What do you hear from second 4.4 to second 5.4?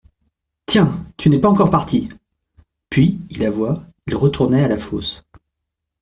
à la fosse.